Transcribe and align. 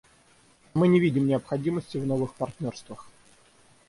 Мы 0.73 0.87
не 0.87 0.99
видим 0.99 1.27
необходимости 1.27 1.97
в 1.97 2.07
новых 2.07 2.33
партнерствах. 2.33 3.07